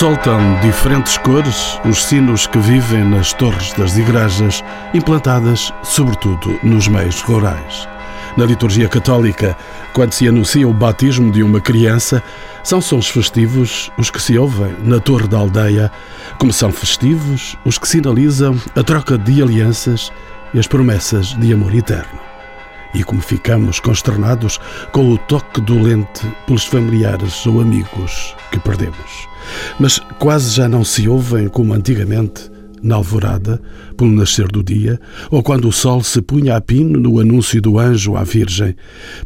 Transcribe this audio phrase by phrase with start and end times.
[0.00, 7.20] Soltam diferentes cores os sinos que vivem nas torres das igrejas, implantadas sobretudo nos meios
[7.20, 7.86] rurais.
[8.34, 9.54] Na liturgia católica,
[9.92, 12.22] quando se anuncia o batismo de uma criança,
[12.64, 15.92] são sons festivos os que se ouvem na torre da aldeia,
[16.38, 20.10] como são festivos os que sinalizam a troca de alianças
[20.54, 22.29] e as promessas de amor eterno.
[22.94, 24.58] E como ficamos consternados
[24.92, 29.28] com o toque dolente pelos familiares ou amigos que perdemos.
[29.78, 32.50] Mas quase já não se ouvem como antigamente
[32.82, 33.60] na alvorada,
[33.96, 34.98] pelo nascer do dia,
[35.30, 38.74] ou quando o sol se punha a pino no anúncio do anjo à Virgem,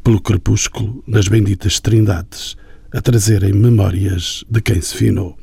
[0.03, 2.57] pelo crepúsculo, nas benditas trindades,
[2.93, 5.39] a trazerem memórias de quem se finou.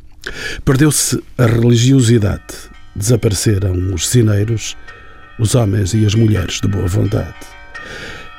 [0.63, 2.53] Perdeu-se a religiosidade,
[2.95, 4.75] desapareceram os sineiros,
[5.39, 7.60] os homens e as mulheres de boa vontade.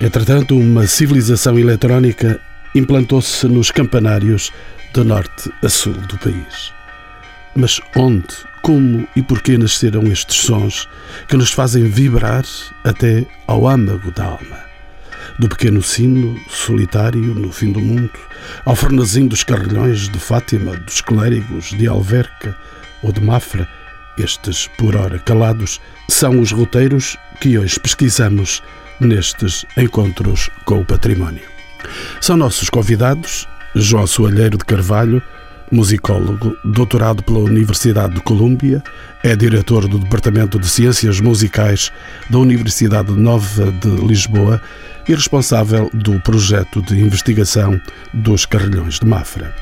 [0.02, 2.40] Entretanto, uma civilização eletrónica
[2.74, 4.50] implantou-se nos campanários
[4.92, 6.72] de norte a sul do país.
[7.54, 10.88] Mas onde como e porquê nasceram estes sons
[11.28, 12.44] que nos fazem vibrar
[12.82, 14.58] até ao âmago da alma.
[15.38, 18.10] Do pequeno sino solitário no fim do mundo,
[18.64, 22.56] ao fornazinho dos carrilhões de Fátima, dos clérigos de Alverca
[23.04, 23.68] ou de Mafra,
[24.18, 28.60] estes, por ora calados, são os roteiros que hoje pesquisamos
[29.00, 31.42] nestes encontros com o património.
[32.20, 35.22] São nossos convidados João Soalheiro de Carvalho,
[35.70, 38.82] musicólogo, doutorado pela Universidade de Colômbia,
[39.22, 41.90] é diretor do Departamento de Ciências Musicais
[42.28, 44.60] da Universidade Nova de Lisboa
[45.08, 47.80] e responsável do projeto de investigação
[48.12, 49.54] dos Carrilhões de Mafra.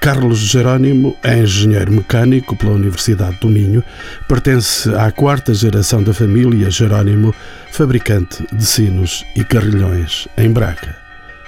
[0.00, 3.82] Carlos Jerónimo é engenheiro mecânico pela Universidade do Minho,
[4.28, 7.34] pertence à quarta geração da família Jerónimo,
[7.70, 11.03] fabricante de sinos e carrilhões em Braga.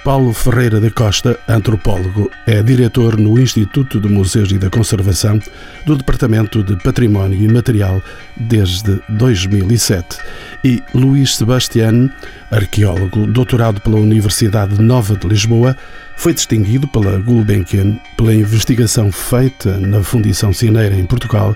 [0.07, 5.37] Paulo Ferreira da Costa, antropólogo, é diretor no Instituto de Museus e da Conservação
[5.85, 8.01] do Departamento de Património Imaterial
[8.37, 10.17] desde 2007.
[10.63, 12.09] E Luís Sebastián,
[12.49, 15.75] arqueólogo, doutorado pela Universidade Nova de Lisboa,
[16.15, 21.53] foi distinguido pela Gulbenkian pela investigação feita na Fundição Cineira em Portugal,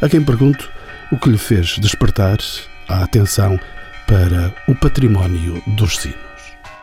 [0.00, 0.68] a quem pergunto
[1.12, 2.38] o que lhe fez despertar
[2.88, 3.56] a atenção
[4.08, 6.31] para o património dos sinos.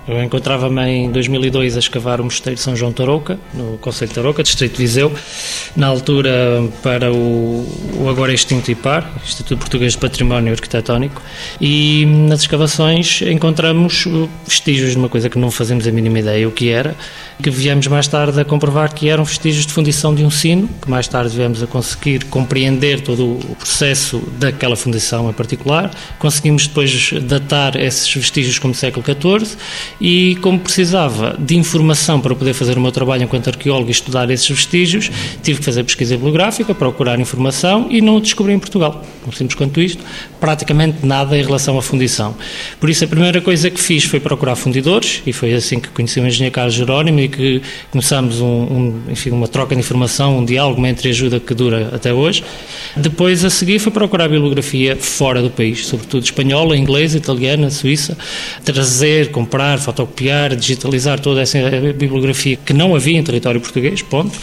[0.09, 4.16] Eu encontrava-me em 2002 a escavar o Mosteiro de São João Tarouca, no Conselho de
[4.16, 5.14] Tarouca, Distrito de Viseu,
[5.75, 6.31] na altura
[6.81, 7.64] para o,
[8.02, 11.22] o agora extinto IPAR, Instituto Português de Património Arquitetónico,
[11.62, 14.08] e nas escavações encontramos
[14.48, 16.96] vestígios de uma coisa que não fazemos a mínima ideia o que era,
[17.40, 20.90] que viemos mais tarde a comprovar que eram vestígios de fundição de um sino, que
[20.90, 27.14] mais tarde viemos a conseguir compreender todo o processo daquela fundição em particular, conseguimos depois
[27.22, 29.56] datar esses vestígios como século XIV
[30.00, 34.30] e como precisava de informação para poder fazer o meu trabalho enquanto arqueólogo e estudar
[34.30, 35.12] esses vestígios,
[35.44, 39.04] tive que fazer pesquisa bibliográfica, procurar informação e não o descobri em Portugal.
[39.24, 40.04] Tão simples quanto isto,
[40.40, 42.36] praticamente nada em relação à fundição.
[42.80, 46.20] Por isso, a primeira coisa que fiz foi procurar fundidores e foi assim que conheci
[46.20, 47.62] o engenheiro Carlos Jerónimo e que
[47.92, 52.14] começamos um, um, enfim, uma troca de informação, um diálogo, uma entreajuda que dura até
[52.14, 52.44] hoje.
[52.96, 58.18] Depois, a seguir, foi procurar bibliografia fora do país, sobretudo espanhola, inglesa, italiana, suíça,
[58.64, 61.58] trazer, comprar, fotocopiar, digitalizar toda essa
[61.96, 64.38] bibliografia que não havia em território português, ponto.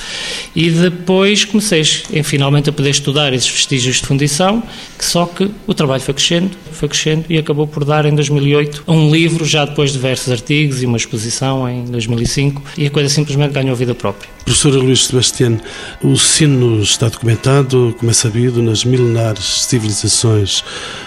[0.55, 4.63] E depois comecei finalmente a poder estudar esses vestígios de fundição,
[4.99, 8.85] que só que o trabalho foi crescendo, foi crescendo e acabou por dar em 2008
[8.89, 13.09] um livro, já depois de diversos artigos e uma exposição em 2005, e a coisa
[13.09, 14.29] simplesmente ganhou vida própria.
[14.45, 15.59] Professora Luís Sebastião,
[16.03, 20.63] o sino está documentado, como é sabido, nas milenares civilizações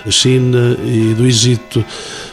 [0.05, 1.85] da China e do Egito.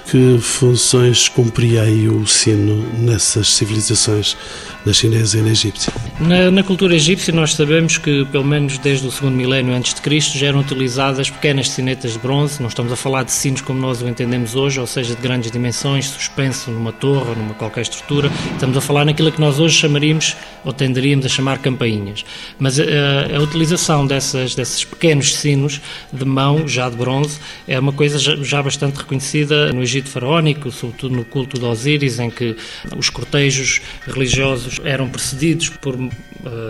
[0.08, 4.36] Que funções cumpria aí o sino nessas civilizações,
[4.86, 5.92] na chinesa e na egípcia?
[6.20, 10.00] Na, na, cultura egípcia nós sabemos que, pelo menos desde o segundo milénio antes de
[10.00, 13.80] Cristo, já eram utilizadas pequenas sinetas de bronze, não estamos a falar de sinos como
[13.80, 18.30] nós o entendemos hoje, ou seja, de grandes dimensões, suspenso numa torre numa qualquer estrutura,
[18.52, 22.24] estamos a falar naquilo que nós hoje chamaríamos, ou tenderíamos a chamar campainhas.
[22.56, 25.80] Mas a, a, a utilização dessas, desses pequenos sinos
[26.12, 30.70] de mão, já de bronze, é uma coisa já, já bastante reconhecida no Egito faraónico,
[30.70, 32.56] sobretudo no culto de Osíris, em que
[32.96, 36.10] os cortejos religiosos eram precedidos por uh,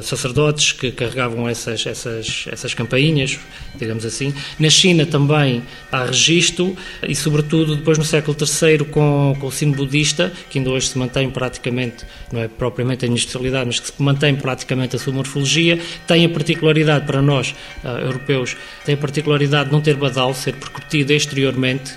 [0.03, 3.39] sacerdotes que carregavam essas, essas, essas campainhas,
[3.77, 4.35] digamos assim.
[4.59, 6.77] Na China também há registro,
[7.07, 10.99] e sobretudo depois no século III com, com o sino budista, que ainda hoje se
[10.99, 15.79] mantém praticamente, não é propriamente a industrialidade, mas que se mantém praticamente a sua morfologia,
[16.07, 17.55] tem a particularidade para nós,
[17.85, 21.93] uh, europeus, tem a particularidade de não ter badal, ser percutido exteriormente,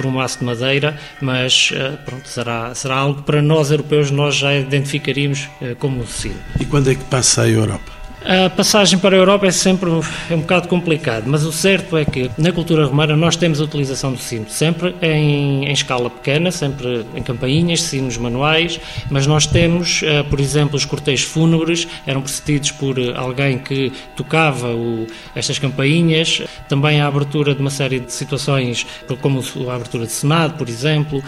[0.00, 4.34] por um maço de madeira, mas eh, pronto, será, será algo para nós europeus nós
[4.34, 6.36] já identificaríamos eh, como sino.
[6.58, 7.99] E quando é que passa à Europa?
[8.22, 9.88] A passagem para a Europa é sempre
[10.28, 13.64] é um bocado complicado, mas o certo é que na cultura romana nós temos a
[13.64, 18.78] utilização do sino, sempre em, em escala pequena, sempre em campainhas, sinos manuais,
[19.10, 24.68] mas nós temos, uh, por exemplo, os cortejos fúnebres, eram precedidos por alguém que tocava
[24.68, 28.86] o, estas campainhas, também a abertura de uma série de situações,
[29.22, 31.24] como a abertura de Senado, por exemplo,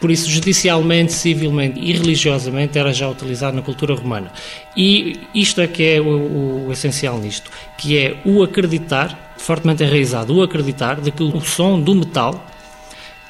[0.00, 4.32] por isso judicialmente, civilmente e religiosamente era já utilizado na cultura romana.
[4.76, 10.34] E isto é que é o, o essencial nisto, que é o acreditar, fortemente enraizado,
[10.34, 12.46] o acreditar de que o som do metal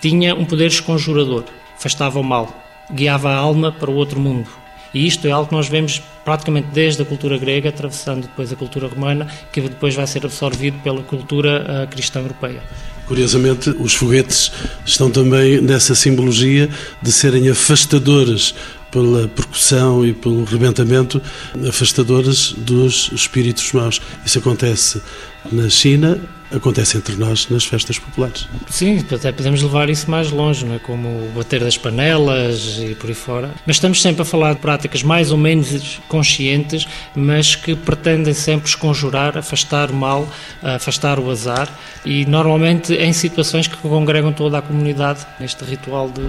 [0.00, 1.44] tinha um poder esconjurador,
[1.76, 2.52] afastava o mal,
[2.92, 4.48] guiava a alma para o outro mundo.
[4.94, 8.56] E isto é algo que nós vemos praticamente desde a cultura grega, atravessando depois a
[8.56, 12.62] cultura romana, que depois vai ser absorvido pela cultura uh, cristã europeia.
[13.06, 14.52] Curiosamente, os foguetes
[14.84, 16.68] estão também nessa simbologia
[17.00, 18.54] de serem afastadores
[18.92, 21.20] pela percussão e pelo rebentamento,
[21.68, 24.00] afastadores dos espíritos maus.
[24.24, 25.02] Isso acontece
[25.50, 26.20] na China,
[26.54, 28.46] acontece entre nós nas festas populares.
[28.68, 30.78] Sim, até podemos levar isso mais longe, não é?
[30.78, 33.50] como o bater das panelas e por aí fora.
[33.66, 36.86] Mas estamos sempre a falar de práticas mais ou menos conscientes,
[37.16, 40.28] mas que pretendem sempre esconjurar, afastar o mal,
[40.62, 41.68] afastar o azar
[42.04, 46.22] e normalmente em situações que congregam toda a comunidade neste ritual de,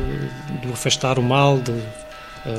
[0.62, 1.74] de afastar o mal, de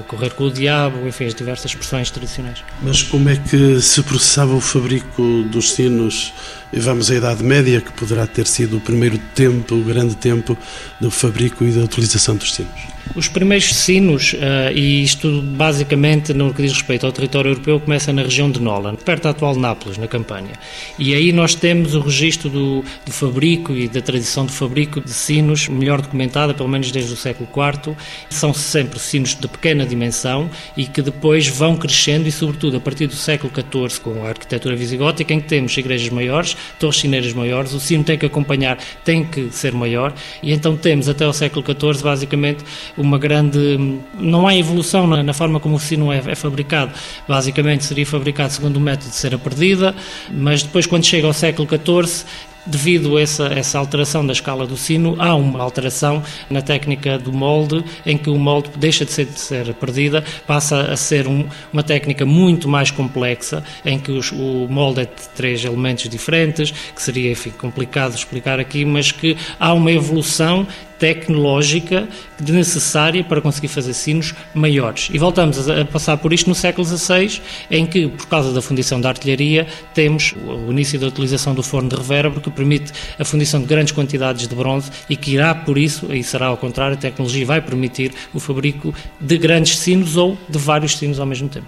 [0.09, 2.65] correr com o diabo, enfim, as diversas expressões tradicionais.
[2.81, 6.33] Mas como é que se processava o fabrico dos sinos?
[6.77, 10.59] Vamos à Idade Média, que poderá ter sido o primeiro tempo, o grande tempo
[11.01, 12.95] do fabrico e da utilização dos sinos.
[13.15, 18.13] Os primeiros sinos, uh, e isto basicamente no que diz respeito ao território europeu, começa
[18.13, 20.53] na região de Nola, perto da atual Nápoles, na Campanha.
[20.99, 25.13] E aí nós temos o registro do, do fabrico e da tradição de fabrico de
[25.13, 27.95] sinos melhor documentada, pelo menos desde o século IV.
[28.31, 33.07] São sempre sinos de pequena dimensão e que depois vão crescendo e, sobretudo, a partir
[33.07, 37.73] do século XIV, com a arquitetura visigótica, em que temos igrejas maiores, torres sineiras maiores,
[37.73, 40.13] o sino tem que acompanhar, tem que ser maior,
[40.43, 42.65] e então temos até o século XIV, basicamente,
[42.97, 43.79] uma grande.
[44.19, 46.93] Não há evolução na, na forma como o sino é, é, fabricado.
[47.27, 49.95] Basicamente seria fabricado segundo o método de cera perdida,
[50.31, 52.25] mas depois, quando chega ao século XIV,
[52.67, 57.33] Devido a essa, essa, alteração da escala do sino, há uma alteração na técnica do
[57.33, 61.47] molde, em que o molde deixa de ser, de ser perdida, passa a ser um,
[61.73, 66.71] uma técnica muito mais complexa, em que os, o molde é de três elementos diferentes,
[66.71, 70.67] que seria enfim, complicado explicar aqui, mas que há uma evolução
[71.05, 72.09] tecnológica
[72.41, 75.11] necessária para conseguir fazer sinos maiores.
[75.13, 78.99] E voltamos a passar por isto no século XVI, em que, por causa da fundição
[78.99, 83.61] da artilharia, temos o início da utilização do forno de revérbero, que permite a fundição
[83.61, 86.99] de grandes quantidades de bronze e que irá, por isso, aí será ao contrário, a
[86.99, 91.67] tecnologia vai permitir o fabrico de grandes sinos ou de vários sinos ao mesmo tempo.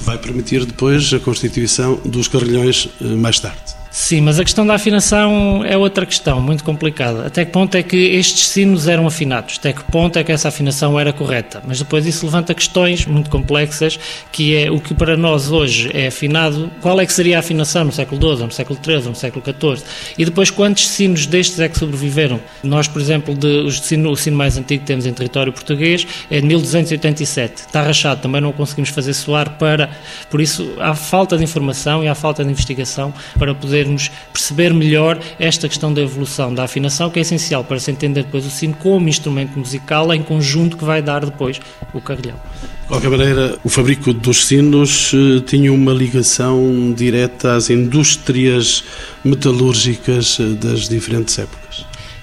[0.00, 3.75] Vai permitir depois a constituição dos carrilhões eh, mais tarde.
[3.98, 7.26] Sim, mas a questão da afinação é outra questão, muito complicada.
[7.26, 9.56] Até que ponto é que estes sinos eram afinados?
[9.58, 11.62] Até que ponto é que essa afinação era correta?
[11.66, 13.98] Mas depois isso levanta questões muito complexas,
[14.30, 17.86] que é o que para nós hoje é afinado, qual é que seria a afinação
[17.86, 19.82] no século XII, no século XIII, no século XIV?
[20.18, 22.38] E depois quantos sinos destes é que sobreviveram?
[22.62, 26.06] Nós, por exemplo, de, de sino, o sino mais antigo que temos em território português
[26.30, 27.62] é de 1287.
[27.62, 29.88] Está rachado, também não o conseguimos fazer soar para...
[30.28, 34.74] Por isso, há falta de informação e há falta de investigação para poder podermos perceber
[34.74, 38.50] melhor esta questão da evolução da afinação, que é essencial para se entender depois o
[38.50, 41.60] sino como instrumento musical em conjunto que vai dar depois
[41.94, 42.36] o carrilhão.
[42.82, 48.84] De qualquer maneira, o fabrico dos sinos eh, tinha uma ligação direta às indústrias
[49.24, 51.65] metalúrgicas eh, das diferentes épocas.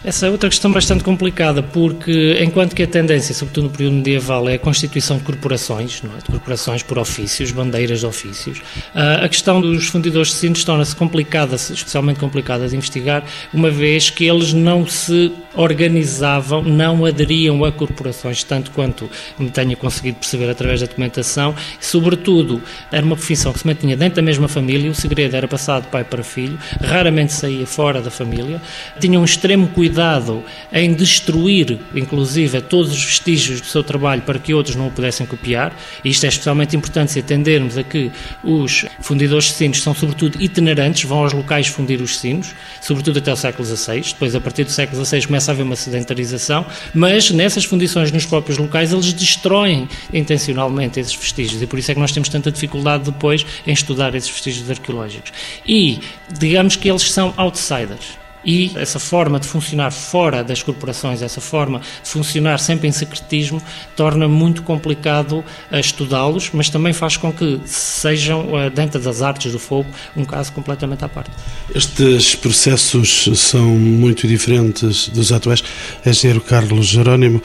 [0.06, 4.50] Essa é outra questão bastante complicada, porque enquanto que a tendência, sobretudo no período medieval,
[4.50, 6.18] é a constituição de corporações, é?
[6.18, 8.62] de corporações por ofícios, bandeiras de ofícios,
[8.94, 14.26] a questão dos fundidores de sinos torna-se complicada, especialmente complicada de investigar, uma vez que
[14.26, 20.82] eles não se organizavam, não aderiam a corporações, tanto quanto me tenha conseguido perceber através
[20.82, 24.96] da documentação, e, sobretudo, era uma profissão que se mantinha dentro da mesma família, o
[24.96, 28.62] segredo era passado de pai para filho, raramente saía fora da família,
[29.00, 34.40] tinham um extremo cuidado cuidado em destruir, inclusive, todos os vestígios do seu trabalho para
[34.40, 35.72] que outros não o pudessem copiar.
[36.04, 38.12] Isto é especialmente importante se atendermos a que
[38.44, 43.32] os fundidores de sinos são, sobretudo, itinerantes, vão aos locais fundir os sinos, sobretudo até
[43.32, 44.02] o século XVI.
[44.02, 48.26] Depois, a partir do século XVI, começa a haver uma sedentarização, mas nessas fundições nos
[48.26, 52.52] próprios locais, eles destroem intencionalmente esses vestígios e por isso é que nós temos tanta
[52.52, 55.32] dificuldade depois em estudar esses vestígios arqueológicos.
[55.68, 56.00] E
[56.40, 61.80] digamos que eles são outsiders e essa forma de funcionar fora das corporações, essa forma
[61.80, 63.62] de funcionar sempre em secretismo,
[63.96, 69.60] torna muito complicado estudá-los, mas também faz com que sejam, eh, dentro das artes do
[69.60, 71.32] fogo, um caso completamente à parte.
[71.74, 75.64] Estes processos são muito diferentes dos atuais.
[76.06, 77.42] O engenheiro Carlos Jerónimo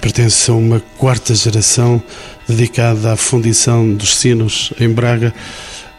[0.00, 2.02] pertence a uma quarta geração
[2.48, 5.32] dedicada à fundição dos sinos em Braga.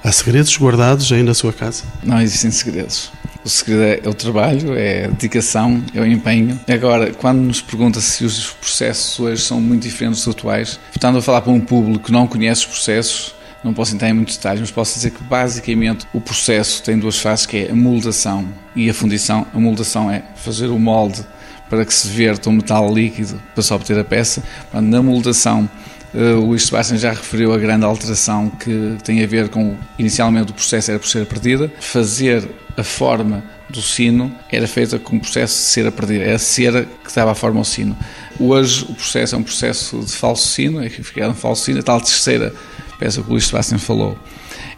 [0.03, 1.83] Há segredos guardados aí na sua casa?
[2.03, 3.12] Não existem segredos.
[3.45, 6.59] O segredo é o trabalho, é a dedicação, é o empenho.
[6.67, 11.21] Agora, quando nos pergunta se os processos hoje são muito diferentes dos atuais, estando a
[11.21, 14.62] falar para um público que não conhece os processos, não posso entrar em muitos detalhes,
[14.62, 18.89] mas posso dizer que basicamente o processo tem duas fases, que é a moldação e
[18.89, 19.45] a fundição.
[19.53, 21.25] A moldação é fazer o molde
[21.69, 24.43] para que se verta um metal líquido para se obter a peça.
[24.73, 25.69] Na moldação
[26.13, 30.51] Uh, o Luís Sebastião já referiu a grande alteração que tem a ver com, inicialmente
[30.51, 32.47] o processo era por cera perdida, fazer
[32.77, 36.88] a forma do sino era feita com o processo de cera perdida, era a cera
[37.03, 37.98] que dava a forma ao sino.
[38.39, 41.80] Hoje o processo é um processo de falso sino, é que fica um falso sino,
[41.80, 42.53] a tal terceira
[43.00, 44.18] peça que o Luís Sebastião falou.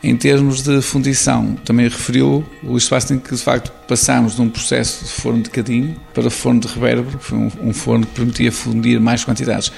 [0.06, 4.48] Em termos de fundição, também referiu o Luís Sebastião que de facto passámos de um
[4.48, 8.52] processo de forno de cadinho para forno de revérbero, foi um, um, forno que permitia
[8.52, 9.72] fundir mais quantidades.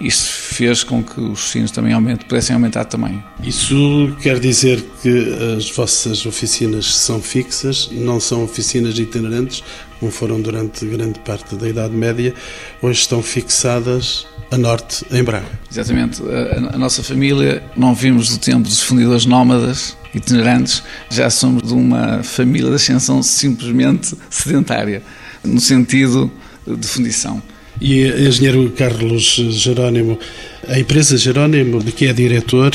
[0.00, 0.24] Isto
[0.54, 3.22] fez com que os sinos também aumente, pudessem aumentar também.
[3.42, 9.62] Isso quer dizer que as vossas oficinas são fixas, não são oficinas itinerantes,
[10.00, 12.32] como foram durante grande parte da Idade Média,
[12.80, 15.46] hoje estão fixadas a norte, em Braga.
[15.70, 16.22] Exatamente.
[16.22, 21.74] A, a, nossa família, não vimos do tempo dos fundidores nómadas, itinerantes, já somos de
[21.74, 25.02] uma família de ascensão simplesmente sedentária,
[25.42, 26.30] no sentido
[26.66, 27.42] de fundição.
[27.80, 30.18] E engenheiro Carlos Jerónimo,
[30.68, 32.72] a empresa Jerónimo, de que é diretor,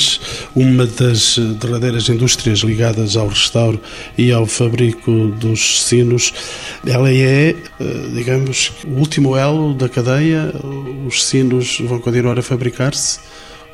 [0.56, 3.79] uma das derradeiras indústrias ligadas ao restauro
[4.18, 6.34] e ao fabrico dos sinos,
[6.86, 7.56] ela é, eh,
[8.13, 10.53] digamos, o último elo da cadeia?
[11.08, 13.20] Os sinos vão continuar a fabricar-se?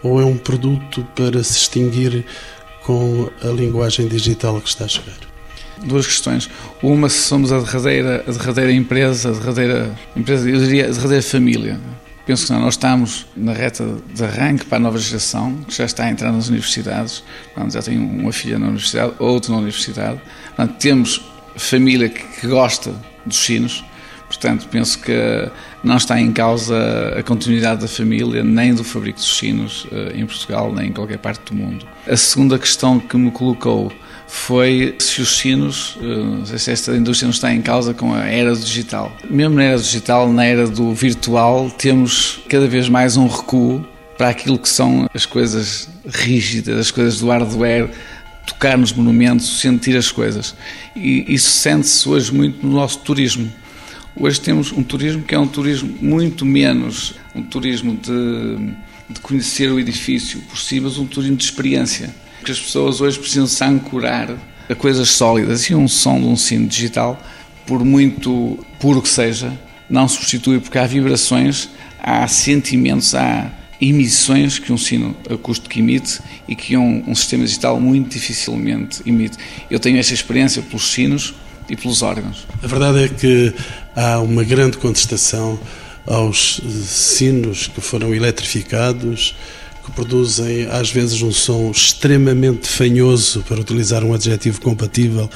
[0.03, 2.24] Ou é um produto para se extinguir
[2.84, 5.34] com a linguagem digital que está a chegar?
[5.84, 6.50] Duas questões.
[6.82, 11.24] Uma, se somos a derradeira, a derradeira empresa, a derradeira, empresa, eu diria a derradeira
[11.24, 11.79] família.
[12.25, 15.86] Penso que não, nós estamos na reta de arranque para a nova geração, que já
[15.86, 17.24] está a entrar nas universidades.
[17.70, 20.20] já tem uma filha na universidade, outra na universidade.
[20.48, 21.22] Portanto, temos
[21.55, 22.94] família que, gosta
[23.25, 23.84] dos sinos,
[24.27, 25.13] Portanto, penso que
[25.84, 26.75] não está em causa
[27.17, 31.20] a continuidade da família, nem do fabrico dos sinos eh, em Portugal, nem em qualquer
[31.20, 31.86] parte do mundo.
[32.08, 33.94] A segunda questão que me colocou
[34.35, 35.97] foi se os sinos,
[36.51, 39.15] eh, se esta indústria não está em causa com a era digital.
[39.29, 43.83] Mesmo na era digital, na era do virtual, temos cada vez mais um recuo
[44.17, 47.89] para aquilo que são as coisas rígidas, as coisas do hardware,
[48.45, 50.53] tocar nos monumentos, sentir as coisas.
[50.95, 53.51] E isso sente-se hoje muito no nosso turismo.
[54.15, 58.73] Hoje temos um turismo que é um turismo muito menos um turismo de,
[59.09, 62.13] de conhecer o edifício por si, mas um turismo de experiência
[62.45, 64.37] que as pessoas hoje precisam se ancorar
[64.69, 67.19] a coisas sólidas e um som de um sino digital,
[67.65, 69.51] por muito puro que seja,
[69.89, 76.55] não substitui porque há vibrações, há sentimentos, há emissões que um sino acústico emite e
[76.55, 79.37] que um, um sistema digital muito dificilmente emite.
[79.69, 81.33] Eu tenho esta experiência pelos sinos
[81.67, 82.47] e pelos órgãos.
[82.61, 83.53] A verdade é que
[83.95, 85.59] há uma grande contestação
[86.05, 89.35] aos sinos que foram eletrificados
[89.85, 95.29] que produzem às vezes um som extremamente fanhoso, para utilizar um adjetivo compatível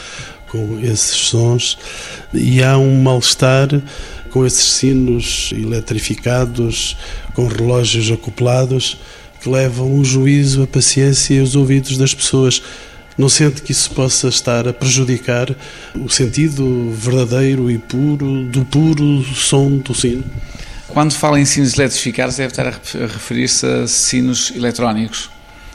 [0.47, 1.77] com esses sons,
[2.33, 3.69] e há um mal-estar
[4.31, 6.97] com esses sinos eletrificados,
[7.35, 8.97] com relógios acoplados,
[9.39, 12.61] que levam o juízo, a paciência e os ouvidos das pessoas.
[13.17, 15.53] Não sente que isso possa estar a prejudicar
[15.95, 20.23] o sentido verdadeiro e puro do puro som do sino?
[20.89, 25.29] Quando fala em sinos eletrificados, deve estar a referir-se a sinos eletrónicos.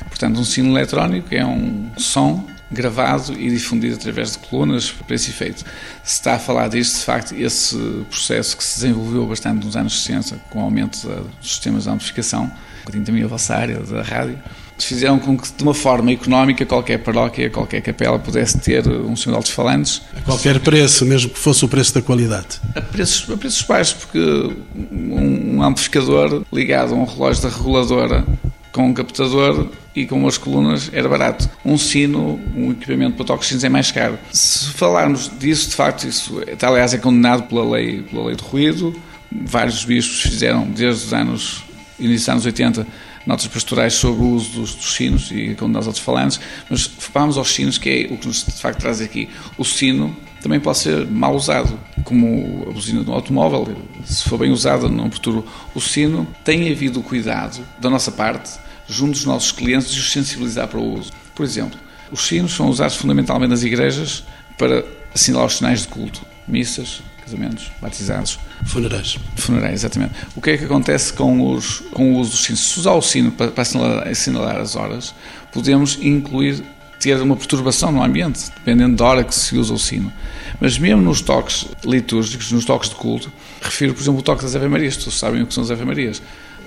[0.09, 5.31] Portanto, um sino eletrónico é um som gravado e difundido através de colunas para esse
[5.31, 5.65] efeito.
[6.03, 7.77] Se está a falar disto, de facto, esse
[8.11, 11.07] processo que se desenvolveu bastante nos anos 60, com o aumento
[11.41, 12.51] dos sistemas de amplificação,
[12.85, 14.39] com também a vossa área da rádio,
[14.79, 19.33] fizeram com que, de uma forma económica, qualquer paróquia, qualquer capela pudesse ter um senhor
[19.33, 20.03] de altos-falantes.
[20.17, 22.61] A qualquer preço, mesmo que fosse o preço da qualidade.
[22.75, 24.55] A preços, a preços baixos, porque
[24.93, 28.25] um, amplificador ligado a um relógio da reguladora
[28.73, 31.49] com um captador e com umas colunas era barato.
[31.65, 34.19] Um sino, um equipamento para toques sinos é mais caro.
[34.33, 38.95] Se falarmos disso, de facto, isso aliás, é condenado pela lei, pela lei de ruído.
[39.31, 41.63] Vários bispos fizeram, desde os anos,
[42.01, 42.87] início dos anos 80,
[43.27, 47.39] notas pastorais sobre o uso dos, dos sinos e com nós outros falantes, mas vamos
[47.39, 49.29] aos sinos, que é o que nos de facto traz aqui.
[49.57, 54.51] O sino também pode ser mal usado, como a buzina do automóvel, se for bem
[54.51, 55.47] usada num futuro.
[55.75, 60.69] O sino tem havido cuidado da nossa parte, junto dos nossos clientes, de os sensibilizar
[60.69, 61.11] para o uso.
[61.35, 61.79] Por exemplo,
[62.13, 64.25] os sinos são usados fundamentalmente nas igrejas
[64.59, 68.39] para assinalar os sinais de culto, missas, casamentos, batizados.
[68.67, 69.19] Funerais.
[69.37, 70.13] Funerais, exatamente.
[70.37, 72.61] O que é que acontece com, os, com o uso dos sinos?
[72.61, 75.15] Se usar o sino para, para assinalar, assinalar as horas,
[75.53, 76.63] podemos incluir
[77.01, 80.13] ter uma perturbação no ambiente, dependendo da hora que se usa o sino.
[80.61, 84.57] Mas mesmo nos toques litúrgicos, nos toques de culto, refiro, por exemplo, o toque das
[84.57, 84.97] Ave Marias.
[84.97, 86.23] Todos sabem o que são as Ave Marias.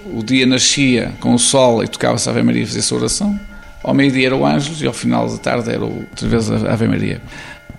[0.05, 3.39] O dia nascia com o sol e tocava-se a Ave Maria e fazia-se oração.
[3.83, 6.87] Ao meio-dia era o Ângelos e ao final da tarde era outra vez a Ave
[6.87, 7.21] Maria.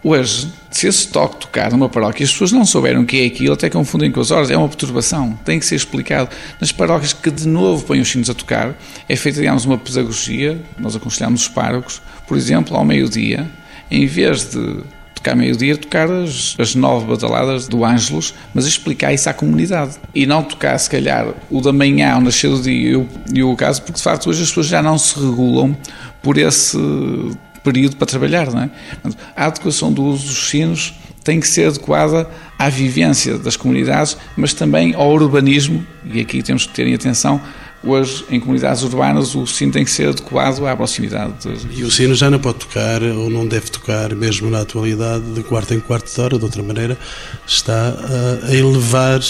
[0.03, 3.55] Hoje, se esse toque tocar numa paróquia as pessoas não souberam o que é aquilo,
[3.55, 6.31] até confundem com as horas, é uma perturbação, tem que ser explicado.
[6.61, 8.77] Nas paróquias que de novo põem os sinos a tocar,
[9.09, 13.51] é feita, digamos, uma pedagogia, nós aconselhamos os párocos, por exemplo, ao meio-dia,
[13.91, 14.83] em vez de
[15.17, 19.97] tocar meio-dia, tocar as, as nove badaladas do Ângelos, mas explicar isso à comunidade.
[20.15, 23.43] E não tocar, se calhar, o da manhã, o nascer do dia e o, e
[23.43, 25.77] o caso, porque de facto hoje as pessoas já não se regulam
[26.23, 26.79] por esse
[27.73, 28.51] período para trabalhar.
[28.51, 28.71] Não é?
[29.37, 34.55] A adequação do uso dos sinos tem que ser adequada à vivência das comunidades, mas
[34.55, 37.41] também ao urbanismo, e aqui temos que ter em atenção.
[37.85, 41.35] Hoje, em comunidades urbanas, o sino tem que ser adequado à proximidade.
[41.71, 45.43] E o sino já não pode tocar, ou não deve tocar, mesmo na atualidade, de
[45.43, 46.99] quarto em quarto de hora, de outra maneira,
[47.47, 47.95] está
[48.49, 49.21] a elevar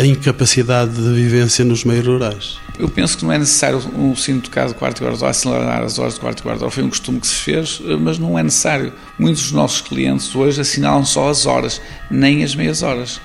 [0.00, 2.61] a incapacidade de vivência nos meios rurais.
[2.78, 5.98] Eu penso que não é necessário um sino tocar de quarto e hora, assinalar as
[5.98, 6.70] horas de quarto e hora.
[6.70, 8.92] Foi um costume que se fez, mas não é necessário.
[9.18, 13.20] Muitos dos nossos clientes hoje assinalam só as horas, nem as meias horas.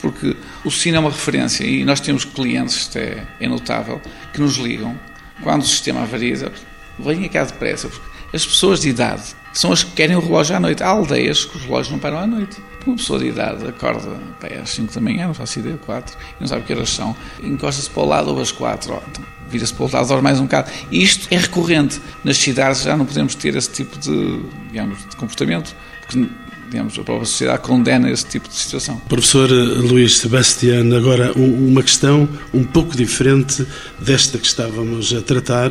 [0.00, 4.00] Porque o sino é uma referência e nós temos clientes, isto é, é notável,
[4.32, 4.98] que nos ligam
[5.42, 6.52] quando o sistema avaria,
[6.98, 10.60] venha cá depressa, porque as pessoas de idade são as que querem o relógio à
[10.60, 10.82] noite.
[10.82, 12.56] Há aldeias que os relógios não param à noite.
[12.86, 14.08] Uma pessoa de idade acorda
[14.40, 17.14] pá, às 5 da manhã, não faço ideia, 4, e não sabe que horas são,
[17.42, 20.40] encosta-se para o lado ou às 4, oh, então, vira-se para o lado, dorme mais
[20.40, 20.70] um bocado.
[20.90, 22.00] E isto é recorrente.
[22.24, 26.28] Nas cidades já não podemos ter esse tipo de, digamos, de comportamento, porque
[26.70, 28.98] digamos, a própria sociedade condena esse tipo de situação.
[29.08, 33.66] Professor Luís Sebastião, agora uma questão um pouco diferente
[33.98, 35.70] desta que estávamos a tratar.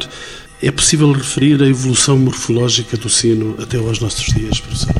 [0.62, 4.96] É possível referir a evolução morfológica do sino até aos nossos dias, professor?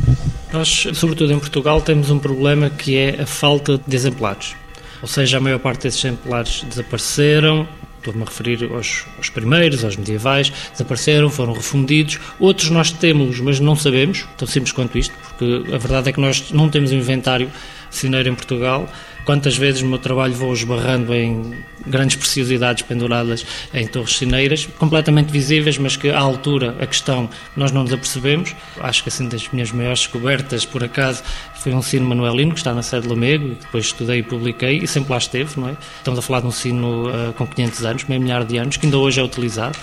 [0.54, 4.56] Nós, sobretudo em Portugal, temos um problema que é a falta de exemplares.
[5.02, 7.68] Ou seja, a maior parte desses exemplares desapareceram,
[7.98, 12.20] estou-me a referir aos, aos, primeiros, aos medievais, desapareceram, foram refundidos.
[12.40, 16.22] Outros nós temos, mas não sabemos, tão simples quanto isto, porque a verdade é que
[16.22, 17.52] nós não temos um inventário
[17.90, 18.88] cineiro em Portugal
[19.28, 21.54] Quantas vezes no meu trabalho vou esbarrando em
[21.86, 27.74] grandes preciosidades penduradas em torres cineiras, completamente visíveis, mas que à altura a questão nós
[27.74, 28.56] não nos apercebemos.
[28.80, 31.24] Acho que assim das minhas maiores descobertas, por acaso,
[31.68, 34.78] foi um sino manuelino que está na sede de Lamego, que depois estudei e publiquei
[34.78, 35.76] e sempre lá esteve, não é?
[35.98, 38.86] Estamos a falar de um sino uh, com 500 anos, meio milhar de anos, que
[38.86, 39.78] ainda hoje é utilizado.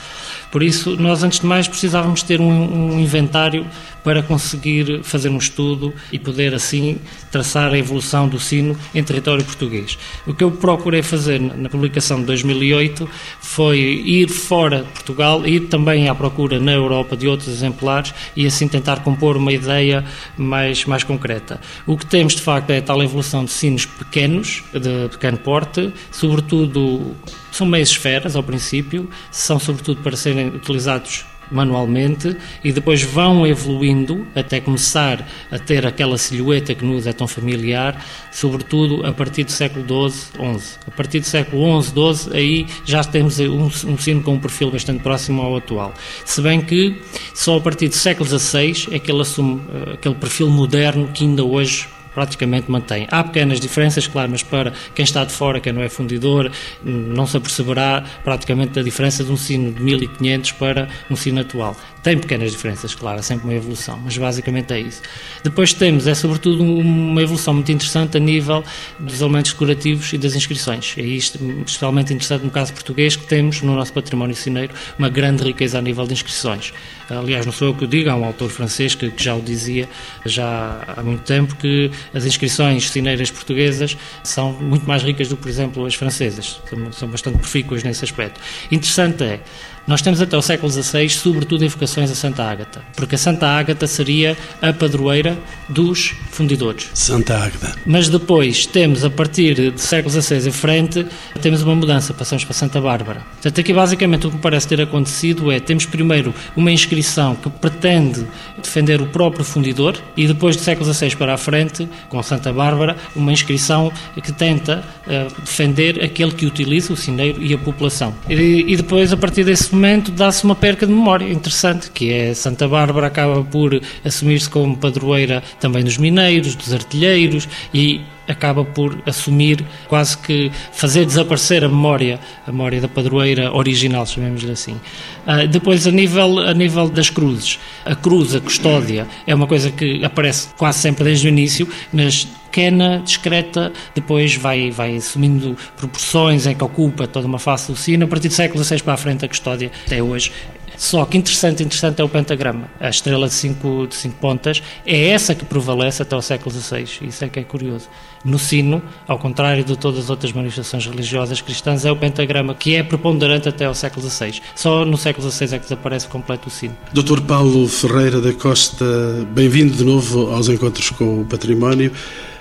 [0.50, 3.66] Por isso, nós antes de mais precisávamos ter um, um inventário
[4.04, 6.98] para conseguir fazer um estudo e poder assim
[7.32, 9.98] traçar a evolução do sino em território português.
[10.26, 13.08] O que eu procurei fazer na publicação de 2008
[13.40, 18.46] foi ir fora de Portugal, ir também à procura na Europa de outros exemplares e
[18.46, 20.04] assim tentar compor uma ideia
[20.36, 21.58] mais, mais concreta.
[21.86, 25.92] O que temos de facto é a tal evolução de sinos pequenos, de pequeno porte,
[26.10, 27.14] sobretudo
[27.50, 34.26] são meias esferas ao princípio, são sobretudo para serem utilizados manualmente e depois vão evoluindo
[34.34, 39.52] até começar a ter aquela silhueta que nos é tão familiar, sobretudo a partir do
[39.52, 40.78] século XII, XI.
[40.86, 44.70] A partir do século XI, XII, aí já temos um, um sino com um perfil
[44.70, 45.94] bastante próximo ao atual.
[46.24, 47.00] Se bem que
[47.34, 51.24] só a partir do século XVI é que ele assume uh, aquele perfil moderno que
[51.24, 53.06] ainda hoje praticamente mantém.
[53.10, 56.50] Há pequenas diferenças, claro, mas para quem está de fora, quem não é fundidor,
[56.82, 61.76] não se aperceberá praticamente da diferença de um sino de 1500 para um sino atual.
[62.02, 65.00] Tem pequenas diferenças, claro, é sempre uma evolução, mas basicamente é isso.
[65.42, 68.62] Depois temos, é sobretudo uma evolução muito interessante a nível
[68.98, 70.94] dos elementos decorativos e das inscrições.
[70.98, 75.42] É isto especialmente interessante no caso português, que temos no nosso património cineiro uma grande
[75.44, 76.74] riqueza a nível de inscrições.
[77.08, 79.40] Aliás, não sou eu que o digo, há um autor francês que, que já o
[79.40, 79.88] dizia
[80.24, 85.42] já há muito tempo, que as inscrições cineiras portuguesas são muito mais ricas do que,
[85.42, 86.60] por exemplo, as francesas.
[86.68, 88.40] São, são bastante profícuas nesse aspecto.
[88.70, 89.40] Interessante é,
[89.86, 93.86] Nós temos até o século XVI, sobretudo, invocações a Santa Ágata, porque a Santa Ágata
[93.86, 95.36] seria a padroeira
[95.68, 96.90] dos fundidores.
[96.94, 97.74] Santa Ágata.
[97.84, 101.06] Mas depois temos, a partir do século XVI em frente,
[101.42, 103.20] temos uma mudança, passamos para Santa Bárbara.
[103.34, 108.26] Portanto, aqui basicamente o que parece ter acontecido é, temos primeiro uma inscrição que pretende
[108.62, 112.96] defender o próprio fundidor e depois do século XVI para a frente, com Santa Bárbara,
[113.14, 118.14] uma inscrição que tenta uh, defender aquele que utiliza, o sineiro e a população.
[118.30, 122.34] E, e depois, a partir desse momento, dá-se uma perca de memória interessante, que é
[122.34, 129.02] Santa Bárbara acaba por assumir-se como padroeira também dos mineiros, dos artilheiros e acaba por
[129.06, 134.80] assumir quase que fazer desaparecer a memória, a memória da padroeira original, chamemos-lhe assim.
[135.26, 139.70] Uh, depois, a nível, a nível das cruzes, a cruz, a custódia, é uma coisa
[139.70, 146.46] que aparece quase sempre desde o início, mas pequena, discreta, depois vai, vai assumindo proporções
[146.46, 148.96] em que ocupa toda uma face do sino, a partir do século XVI para a
[148.96, 150.30] frente a custódia até hoje
[150.76, 152.68] só que interessante, interessante é o pentagrama.
[152.80, 156.86] A estrela de cinco, de cinco pontas é essa que prevalece até o século XVI.
[157.02, 157.88] Isso é que é curioso.
[158.24, 162.74] No sino, ao contrário de todas as outras manifestações religiosas cristãs, é o pentagrama que
[162.74, 164.40] é preponderante até ao século XVI.
[164.54, 166.74] Só no século XVI é que desaparece completo o sino.
[166.92, 167.20] Dr.
[167.20, 168.84] Paulo Ferreira da Costa,
[169.30, 171.92] bem-vindo de novo aos Encontros com o Património.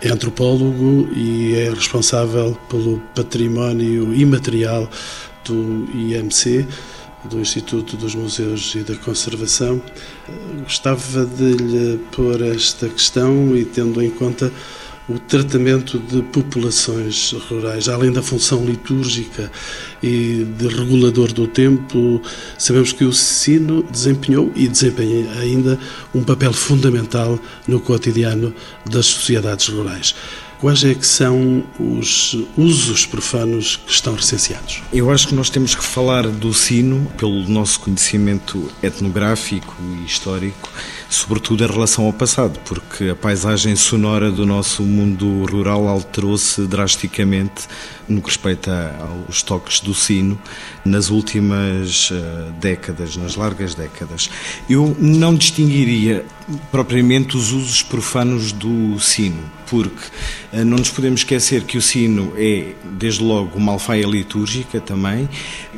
[0.01, 4.89] É antropólogo e é responsável pelo património imaterial
[5.45, 6.65] do IMC
[7.25, 9.81] do Instituto dos Museus e da Conservação.
[10.63, 14.51] Gostava de lhe pôr esta questão e tendo em conta
[15.07, 19.51] o tratamento de populações rurais, além da função litúrgica
[20.01, 22.21] e de regulador do tempo,
[22.57, 25.77] sabemos que o sino desempenhou e desempenha ainda
[26.15, 28.55] um papel fundamental no cotidiano
[28.89, 30.15] das sociedades rurais.
[30.63, 34.81] Quais é que são os usos profanos que estão recenseados?
[34.93, 40.71] Eu acho que nós temos que falar do sino pelo nosso conhecimento etnográfico e histórico,
[41.09, 47.67] sobretudo em relação ao passado, porque a paisagem sonora do nosso mundo rural alterou-se drasticamente
[48.07, 50.39] no que respeita aos toques do sino
[50.85, 54.29] nas últimas eh, décadas, nas largas décadas.
[54.69, 56.25] Eu não distinguiria
[56.71, 60.05] propriamente os usos profanos do sino, porque
[60.51, 65.27] eh, não nos podemos esquecer que o sino é, desde logo, uma alfaia litúrgica também,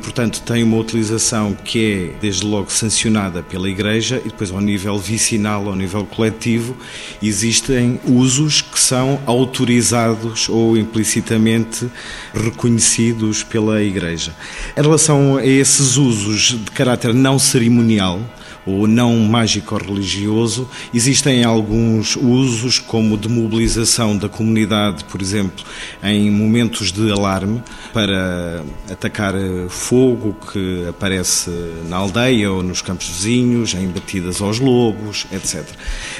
[0.02, 4.98] portanto, tem uma utilização que é, desde logo, sancionada pela Igreja e depois, ao nível
[4.98, 6.76] vicinal, ao nível coletivo,
[7.22, 11.88] existem usos que são autorizados ou implicitamente
[12.34, 14.34] reconhecidos pela Igreja.
[14.76, 18.20] Em relação a esses usos de caráter não cerimonial,
[18.66, 20.68] ou não mágico-religioso.
[20.92, 25.64] Existem alguns usos, como de mobilização da comunidade, por exemplo,
[26.02, 29.34] em momentos de alarme, para atacar
[29.68, 31.50] fogo que aparece
[31.88, 35.64] na aldeia ou nos campos vizinhos, em batidas aos lobos, etc.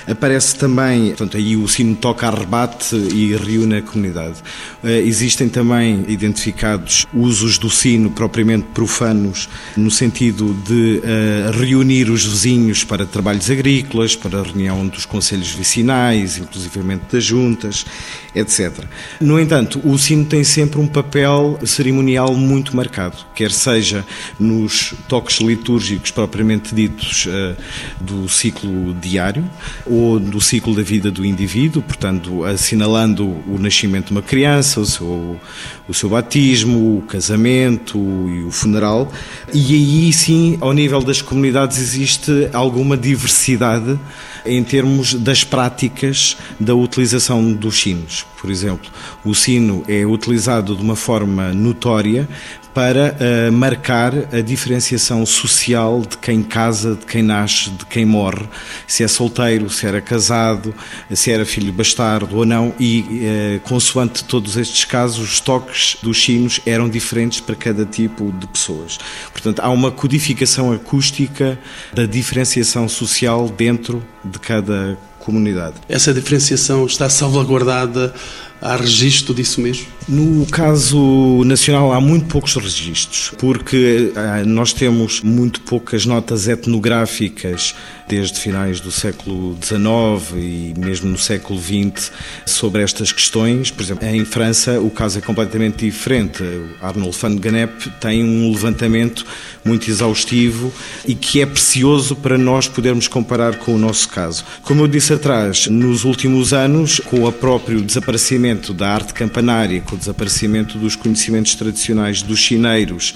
[0.06, 4.36] Aparece também, portanto, aí o sino toca a rebate e reúne a comunidade.
[4.84, 12.24] Eh, existem também identificados usos do sino propriamente profanos, no sentido de uh, reunir os
[12.36, 17.86] vizinhos para trabalhos agrícolas, para a reunião dos conselhos vicinais, inclusivamente das juntas,
[18.34, 18.84] etc.
[19.18, 24.04] No entanto, o sino tem sempre um papel cerimonial muito marcado, quer seja
[24.38, 27.56] nos toques litúrgicos propriamente ditos eh,
[27.98, 29.48] do ciclo diário
[29.86, 34.86] ou do ciclo da vida do indivíduo, portanto, assinalando o nascimento de uma criança, o
[34.86, 35.40] seu,
[35.88, 39.10] o seu batismo, o casamento e o funeral.
[39.54, 43.98] E aí sim, ao nível das comunidades, existe alguma diversidade
[44.46, 48.24] em termos das práticas da utilização dos sinos.
[48.40, 48.90] Por exemplo,
[49.24, 52.28] o sino é utilizado de uma forma notória
[52.76, 58.46] para uh, marcar a diferenciação social de quem casa, de quem nasce, de quem morre,
[58.86, 60.74] se é solteiro, se era casado,
[61.10, 66.22] se era filho bastardo ou não, e uh, consoante todos estes casos, os toques dos
[66.22, 68.98] sinos eram diferentes para cada tipo de pessoas.
[69.32, 71.58] Portanto, há uma codificação acústica
[71.94, 75.74] da diferenciação social dentro de cada comunidade.
[75.88, 78.14] Essa diferenciação está salvaguardada
[78.60, 79.86] Há registro disso mesmo?
[80.08, 87.74] No caso nacional há muito poucos registros, porque ah, nós temos muito poucas notas etnográficas
[88.08, 92.10] desde finais do século XIX e mesmo no século XX
[92.44, 93.70] sobre estas questões.
[93.70, 96.42] Por exemplo, em França o caso é completamente diferente.
[96.80, 99.26] Arnold van Gennep tem um levantamento
[99.64, 100.72] muito exaustivo
[101.06, 104.44] e que é precioso para nós podermos comparar com o nosso caso.
[104.62, 109.96] Como eu disse atrás, nos últimos anos, com o próprio desaparecimento da arte campanária, com
[109.96, 113.14] o desaparecimento dos conhecimentos tradicionais dos chineiros,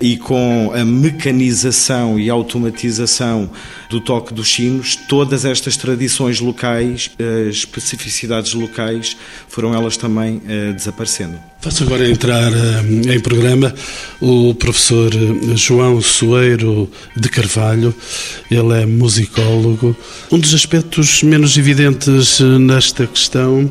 [0.00, 3.50] e com a mecanização e automatização
[3.90, 7.10] do toque dos sinos, todas estas tradições locais,
[7.50, 9.16] especificidades locais,
[9.48, 11.38] foram elas também uh, desaparecendo.
[11.60, 13.74] Faço agora entrar uh, em programa
[14.20, 17.92] o professor eh, João Soeiro de Carvalho.
[18.48, 19.96] Ele é musicólogo.
[20.30, 23.68] Um dos aspectos menos evidentes nesta questão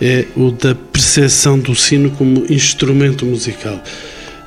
[0.00, 3.82] é o da percepção do sino como instrumento musical.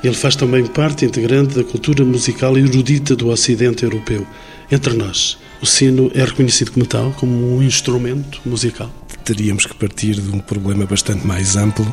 [0.02, 4.26] Ele faz também parte integrante da cultura musical erudita do Ocidente Europeu.
[4.70, 8.90] Entre nós, o sino é reconhecido como tal, como um instrumento musical?
[9.24, 11.86] Teríamos que partir de um problema bastante mais amplo,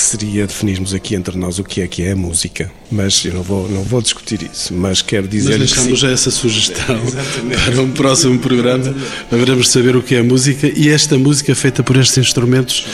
[0.00, 2.72] que seria definirmos aqui entre nós o que é que é a música.
[2.90, 6.30] Mas eu não vou, não vou discutir isso, mas quero dizer mas deixamos já essa
[6.30, 6.98] sugestão
[7.66, 8.94] para um próximo programa.
[9.30, 12.86] Haveremos de saber o que é a música e esta música feita por estes instrumentos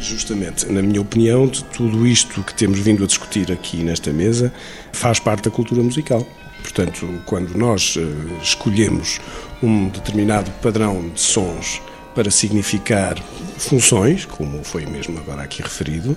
[0.00, 4.52] Justamente, na minha opinião, de tudo isto que temos vindo a discutir aqui nesta mesa
[4.92, 6.26] faz parte da cultura musical.
[6.62, 8.02] Portanto, quando nós uh,
[8.42, 9.18] escolhemos
[9.62, 11.80] um determinado padrão de sons
[12.14, 13.16] para significar
[13.58, 16.16] funções, como foi mesmo agora aqui referido,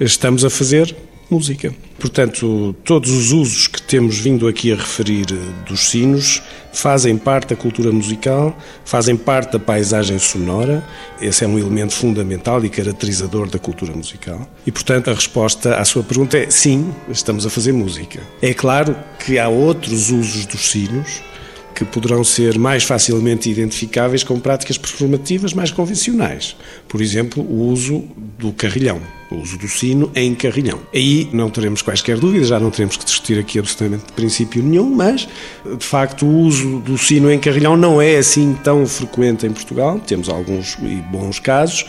[0.00, 0.94] estamos a fazer
[1.30, 1.74] música.
[1.98, 7.48] Portanto, todos os usos que temos vindo aqui a referir eh, dos sinos fazem parte
[7.48, 10.84] da cultura musical, fazem parte da paisagem sonora.
[11.20, 14.46] Esse é um elemento fundamental e caracterizador da cultura musical.
[14.66, 18.20] E, portanto, a resposta à sua pergunta é sim, estamos a fazer música.
[18.42, 21.22] É claro que há outros usos dos sinos
[21.76, 26.56] que poderão ser mais facilmente identificáveis com práticas performativas mais convencionais.
[26.88, 28.02] Por exemplo, o uso
[28.38, 28.98] do carrilhão,
[29.30, 30.80] o uso do sino em carrilhão.
[30.94, 34.88] Aí não teremos quaisquer dúvidas, já não teremos que discutir aqui absolutamente de princípio nenhum,
[34.88, 35.28] mas
[35.64, 40.00] de facto o uso do sino em carrilhão não é assim tão frequente em Portugal.
[40.00, 41.84] Temos alguns e bons casos,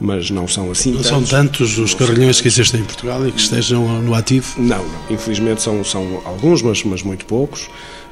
[0.00, 1.10] mas não são assim não tantos.
[1.10, 4.60] são tantos os carrilhões que existem em Portugal e que estejam no ativo?
[4.60, 5.00] Não, não.
[5.10, 7.68] infelizmente são, são alguns, mas, mas muito poucos.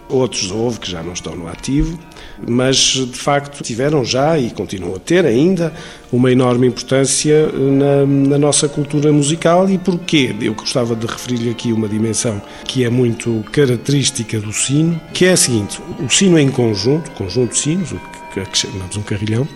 [0.09, 1.99] Outros houve que já não estão no ativo,
[2.47, 5.73] mas de facto tiveram já e continuam a ter ainda
[6.13, 9.69] uma enorme importância na, na nossa cultura musical.
[9.69, 10.35] E porquê?
[10.41, 15.33] Eu gostava de referir-lhe aqui uma dimensão que é muito característica do sino, que é
[15.33, 18.01] a seguinte: o sino em conjunto, conjunto de sinos, o
[18.33, 19.49] que chamamos um carrilhão,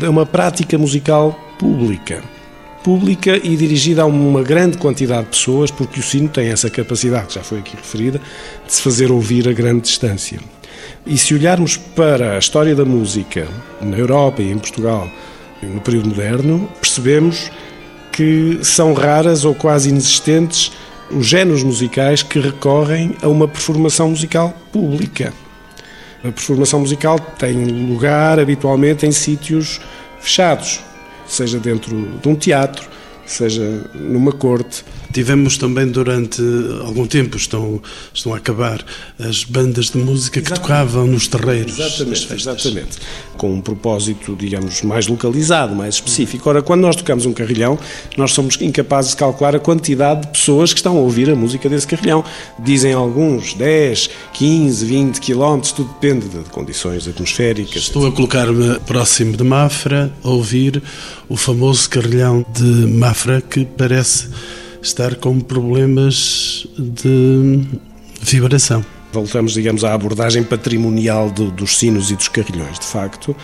[0.00, 2.22] é uma prática musical pública
[2.82, 7.28] pública e dirigida a uma grande quantidade de pessoas, porque o sino tem essa capacidade,
[7.28, 8.20] que já foi aqui referida,
[8.66, 10.40] de se fazer ouvir a grande distância.
[11.06, 13.46] E se olharmos para a história da música
[13.80, 15.08] na Europa e em Portugal
[15.62, 17.50] no período moderno, percebemos
[18.12, 20.72] que são raras ou quase inexistentes
[21.10, 25.32] os géneros musicais que recorrem a uma performação musical pública.
[26.22, 29.80] A performação musical tem lugar habitualmente em sítios
[30.20, 30.80] fechados,
[31.30, 32.88] seja dentro de um teatro,
[33.24, 33.62] seja
[33.94, 34.84] numa corte.
[35.12, 36.40] Tivemos também durante
[36.84, 37.80] algum tempo, estão,
[38.14, 38.84] estão a acabar,
[39.18, 40.60] as bandas de música exatamente.
[40.60, 41.78] que tocavam nos terreiros.
[41.78, 42.98] Exatamente, exatamente.
[43.36, 46.48] Com um propósito, digamos, mais localizado, mais específico.
[46.48, 47.78] Ora, quando nós tocamos um carrilhão,
[48.16, 51.68] nós somos incapazes de calcular a quantidade de pessoas que estão a ouvir a música
[51.68, 52.24] desse carrilhão.
[52.58, 57.82] Dizem alguns 10, 15, 20 quilómetros, tudo depende de condições atmosféricas.
[57.82, 60.82] Estou a colocar-me próximo de Mafra, a ouvir
[61.28, 64.28] o famoso carrilhão de Mafra que parece
[64.82, 67.66] estar com problemas de
[68.20, 68.84] vibração.
[69.12, 72.78] Voltamos, digamos, à abordagem patrimonial do, dos sinos e dos carrilhões.
[72.78, 73.34] De facto,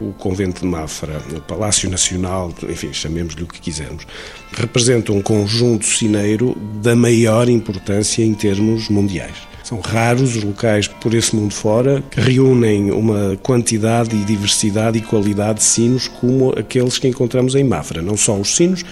[0.00, 4.06] o Convento de Mafra, o Palácio Nacional, enfim, chamemos-lhe o que quisermos,
[4.52, 9.50] representa um conjunto sineiro da maior importância em termos mundiais.
[9.62, 15.00] São raros os locais por esse mundo fora que reúnem uma quantidade e diversidade e
[15.00, 18.02] qualidade de sinos como aqueles que encontramos em Mafra.
[18.02, 18.84] Não só os sinos,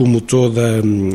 [0.00, 1.10] como toda hum,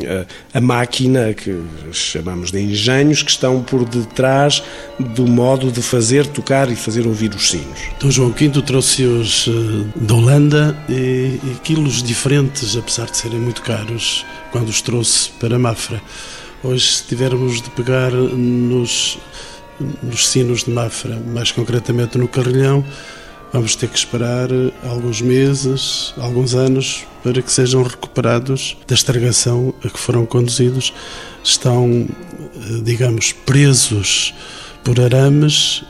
[0.53, 1.59] a, máquina que
[1.91, 4.61] chamamos de engenhos que estão por detrás
[4.99, 7.79] do modo de fazer tocar e fazer ouvir os sinos.
[7.97, 13.63] Então João V trouxe-os eh, da Holanda e, e quilos diferentes, apesar de serem muito
[13.63, 15.99] caros, quando os trouxe para Mafra.
[16.63, 19.17] Hoje, se tivermos de pegar nos,
[20.03, 22.85] nos sinos de Mafra, mais concretamente no Carrilhão,
[23.55, 24.49] vamos ter que esperar
[24.83, 30.93] alguns meses, alguns anos, para que sejam recuperados da estragação a que foram conduzidos.
[31.41, 32.05] Estão,
[32.83, 34.33] digamos, presos
[34.83, 35.85] por arames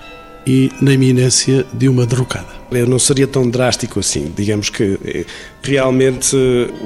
[0.46, 2.54] e na iminência de uma derrocada.
[2.70, 4.32] Eu não seria tão drástico assim.
[4.36, 5.26] Digamos que eh,
[5.64, 6.36] realmente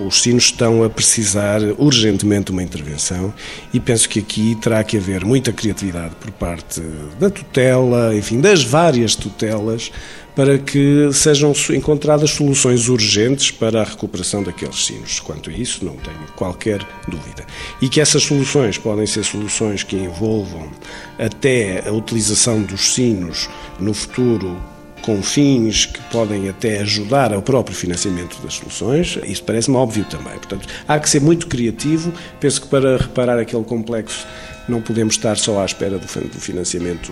[0.05, 3.33] os sinos estão a precisar urgentemente uma intervenção
[3.73, 6.81] e penso que aqui terá que haver muita criatividade por parte
[7.19, 9.91] da tutela, enfim, das várias tutelas,
[10.39, 15.19] para que sejam encontradas soluções urgentes para a recuperação daqueles sinos.
[15.19, 17.45] Quanto a isso, não tenho qualquer dúvida.
[17.81, 20.71] E que essas soluções podem ser soluções que envolvam
[21.19, 23.49] até a utilização dos sinos
[23.81, 24.57] no futuro
[25.01, 30.35] com fins que podem até ajudar ao próprio financiamento das soluções, isso parece-me óbvio também.
[30.35, 32.13] Portanto, há que ser muito criativo.
[32.39, 34.25] Penso que para reparar aquele complexo
[34.69, 37.11] não podemos estar só à espera do financiamento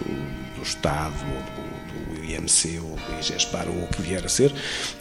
[0.55, 1.56] do Estado ou do
[2.47, 4.53] IMC ou IGESPAR ou o que vier a ser,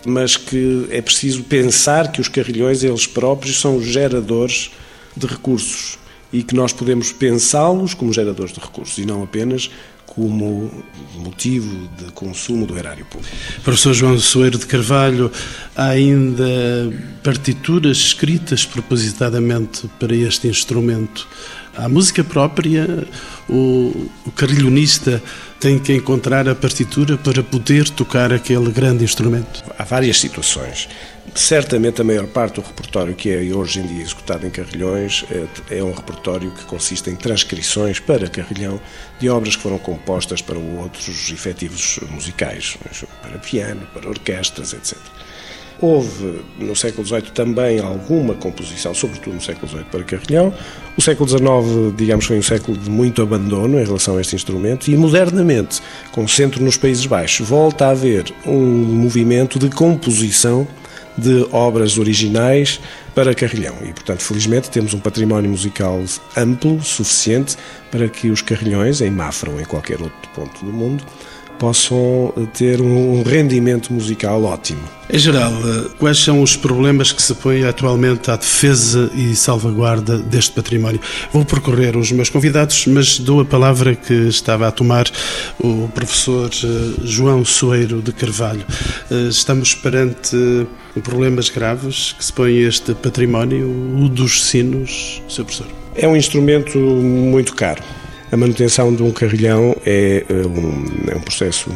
[0.05, 4.73] mas que é preciso pensar que os carrilhões, eles próprios, são geradores
[5.17, 5.99] de recursos
[6.33, 9.71] e que nós podemos pensá-los como geradores de recursos e não apenas
[10.05, 10.71] como
[11.15, 13.37] motivo de consumo do erário público.
[13.63, 15.31] Professor João Soeiro de Carvalho,
[15.75, 16.45] há ainda
[17.23, 21.29] partituras escritas propositadamente para este instrumento.
[21.77, 23.07] A música própria,
[23.49, 25.23] o, o carrilhonista
[25.61, 29.63] tem que encontrar a partitura para poder tocar aquele grande instrumento.
[29.79, 30.89] Há várias situações.
[31.35, 35.79] Certamente a maior parte do repertório que é hoje em dia executado em carrilhões é,
[35.79, 38.81] é um repertório que consiste em transcrições para carrilhão
[39.19, 42.79] de obras que foram compostas para outros efetivos musicais,
[43.23, 44.97] para piano, para orquestras, etc.
[45.81, 50.55] Houve no século XVIII também alguma composição, sobretudo no século XVIII, para carrilhão.
[50.97, 54.91] O século XIX, digamos, foi um século de muito abandono em relação a este instrumento
[54.91, 60.67] e, modernamente, com centro nos Países Baixos, volta a haver um movimento de composição
[61.17, 62.81] de obras originais
[63.15, 63.75] para carrilhão.
[63.83, 66.03] E, portanto, felizmente temos um património musical
[66.37, 67.57] amplo, suficiente,
[67.91, 71.05] para que os carrilhões, em Mafra ou em qualquer outro ponto do mundo,
[71.59, 74.81] possam ter um rendimento musical ótimo.
[75.09, 75.53] Em geral,
[75.99, 81.01] quais são os problemas que se põem atualmente à defesa e salvaguarda deste património?
[81.33, 85.07] Vou percorrer os meus convidados, mas dou a palavra que estava a tomar
[85.61, 88.65] o professor eh, João Soeiro de Carvalho.
[89.09, 90.67] Eh, estamos perante
[91.05, 95.45] problemas graves que se põem a este património, o dos sinos, Sr.
[95.45, 95.67] Professor.
[95.95, 97.83] É um instrumento muito caro
[98.31, 101.71] a manutenção de um carrilhão é eh, um, é um processo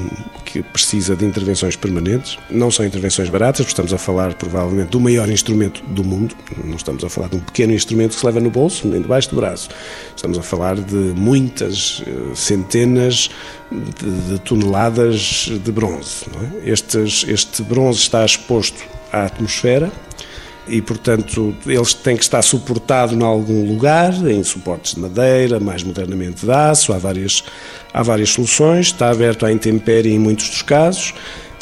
[0.44, 2.36] que precisa de intervenções permanentes.
[2.50, 6.34] Não são intervenções baratas, estamos a falar provavelmente do maior instrumento do mundo.
[6.64, 9.30] Não estamos a falar de um pequeno instrumento que se leva no bolso, nem debaixo
[9.30, 9.68] do braço.
[10.16, 13.30] Estamos a falar de muitas eh, centenas
[13.70, 16.26] de, de toneladas de bronze.
[16.64, 16.70] É?
[16.70, 18.82] Este bronze está exposto
[19.12, 19.92] à atmosfera
[20.70, 25.82] e, portanto, eles têm que estar suportado em algum lugar, em suportes de madeira, mais
[25.82, 27.44] modernamente de aço, há várias,
[27.92, 31.12] há várias soluções, está aberto à intempérie em muitos dos casos,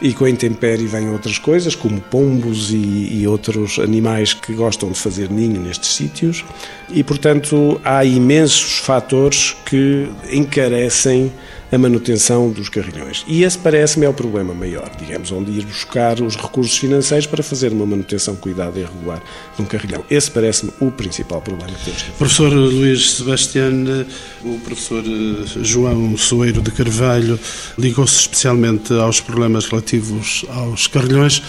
[0.00, 2.76] e com a intempérie vêm outras coisas, como pombos e,
[3.20, 6.44] e, outros animais que gostam de fazer ninho nestes sítios,
[6.88, 11.32] e, portanto, há imensos fatores que encarecem
[11.70, 13.24] a manutenção dos carrilhões.
[13.26, 17.42] E esse parece-me é o problema maior, digamos, onde ir buscar os recursos financeiros para
[17.42, 19.22] fazer uma manutenção cuidada e regular
[19.54, 20.02] de um carrilhão.
[20.10, 22.02] Esse parece-me o principal problema que temos.
[22.16, 24.06] Professor Luís Sebastião,
[24.42, 25.04] o professor
[25.62, 27.38] João Soeiro de Carvalho
[27.76, 29.87] ligou-se especialmente aos problemas relativos
[30.48, 31.42] aos carrilhões.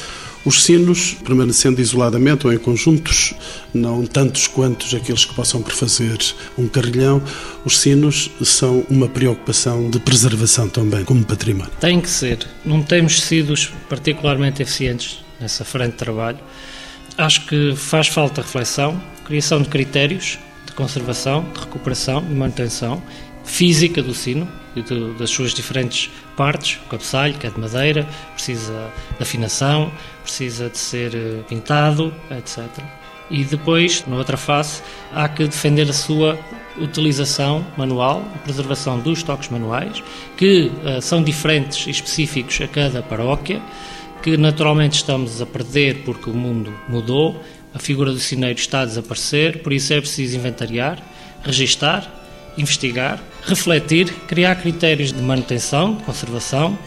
[0.46, 3.34] Os sinos, permanecendo isoladamente ou em conjuntos,
[3.74, 6.18] não tantos quantos aqueles que possam prefazer
[6.58, 7.22] um carrilhão,
[7.66, 11.72] os sinos são uma preocupação de preservação também, como património.
[11.82, 12.40] Tem que ser.
[12.66, 13.54] Não temos sido
[13.90, 16.40] particularmente eficientes nessa frente de trabalho.
[17.18, 23.02] Acho que faz falta reflexão, criação de critérios de conservação, de recuperação e manutenção
[23.44, 24.48] física do sino
[25.18, 29.92] das suas diferentes partes, o cabeçalho, que é de madeira, precisa de afinação,
[30.24, 32.68] precisa de ser eh, pintado, etc.
[33.30, 34.82] E depois, na outra face,
[35.14, 36.40] há que defender a sua
[36.78, 40.02] utilização manual, a preservação dos toques manuais,
[40.38, 43.62] que uh, são diferentes e específicos a cada paróquia,
[44.24, 47.42] que naturalmente estamos a perder porque o mundo mudou,
[47.74, 51.00] a figura do sineiro está a desaparecer, por isso é preciso inventariar,
[51.44, 52.19] registar
[52.60, 56.78] investigar, refletir, criar critérios de manutenção, conservação,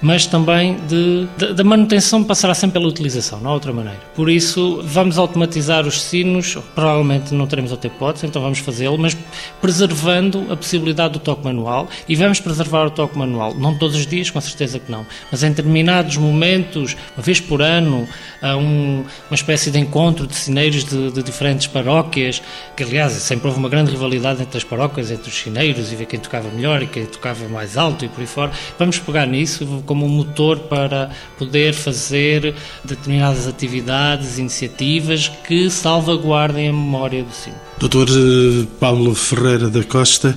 [0.00, 4.00] mas também de, de, da manutenção passará sempre pela utilização, não há outra maneira.
[4.14, 9.16] Por isso, vamos automatizar os sinos, provavelmente não teremos outra hipótese, então vamos fazê-lo, mas
[9.60, 14.06] preservando a possibilidade do toque manual e vamos preservar o toque manual, não todos os
[14.06, 18.08] dias, com certeza que não, mas em determinados momentos, uma vez por ano,
[18.42, 22.42] há um, uma espécie de encontro de sineiros de, de, diferentes paróquias,
[22.76, 26.06] que aliás sempre houve uma grande rivalidade entre as paróquias, entre os sineiros e ver
[26.06, 28.52] quem tocava melhor e quem tocava mais alto e por aí fora.
[28.78, 36.72] Vamos pegar nisso, como um motor para poder fazer determinadas atividades, iniciativas que salvaguardem a
[36.72, 37.56] memória do sino.
[37.78, 40.36] Doutor eh, Paulo Ferreira da Costa,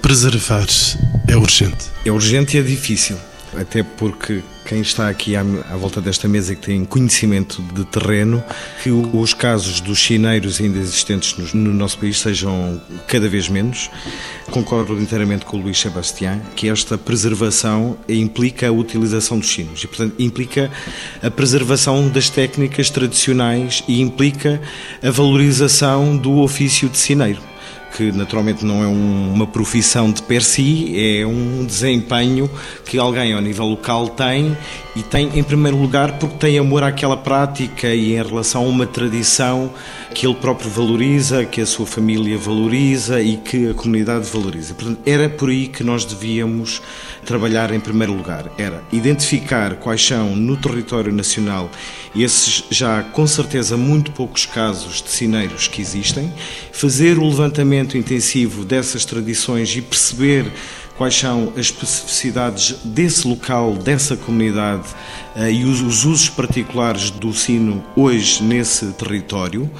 [0.00, 0.66] preservar
[1.26, 1.86] é urgente.
[2.04, 3.16] É urgente e é difícil
[3.56, 8.42] até porque quem está aqui à, à, volta desta mesa que tem conhecimento de terreno,
[8.82, 13.90] que os casos dos chineiros ainda existentes no, no, nosso país sejam cada vez menos.
[14.50, 19.86] Concordo inteiramente com o Luís Sebastião que esta preservação implica a utilização dos sinos e,
[19.86, 20.70] portanto, implica
[21.22, 24.60] a preservação das técnicas tradicionais e implica
[25.02, 27.50] a valorização do ofício de cineiro
[27.96, 32.50] que naturalmente não é um, uma profissão de per si, é um desempenho
[32.84, 34.56] que alguém ao nível local tem
[34.94, 38.86] e tem em primeiro lugar porque tem amor àquela prática e em relação a uma
[38.86, 39.72] tradição
[40.14, 44.74] que ele próprio valoriza, que a sua família valoriza e que a comunidade valoriza.
[44.74, 46.82] Portanto, era por aí que nós devíamos
[47.24, 48.50] trabalhar em primeiro lugar.
[48.58, 51.70] Era identificar quais são no território nacional
[52.14, 56.32] esses já com certeza muito poucos casos de sineiros que existem,
[56.72, 60.50] fazer o levantamento intensivo dessas tradições e perceber
[61.00, 64.86] quais são as especificidades desse local, dessa comunidade
[65.34, 69.70] eh, e os, os usos particulares do sino hoje nesse território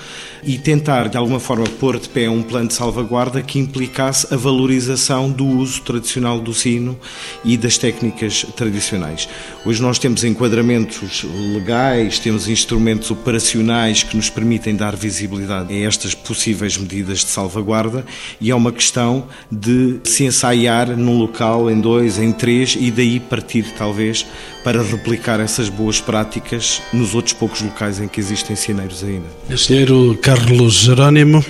[0.43, 4.37] e tentar de alguma forma pôr de pé um plano de salvaguarda que implicasse a
[4.37, 6.99] valorização do uso tradicional do sino
[7.45, 9.29] e das técnicas tradicionais.
[9.65, 11.25] Hoje nós temos enquadramentos
[11.55, 18.05] legais, temos instrumentos operacionais que nos permitem dar visibilidade a estas possíveis medidas de salvaguarda
[18.41, 23.21] e é uma questão de se ensaiar num local, em dois, em três e daí
[23.21, 24.27] partir talvez
[24.63, 29.27] para replicar essas boas práticas nos outros poucos locais em que existem sineiros ainda.
[29.49, 31.45] Engenheiro Carlos Jerónimo,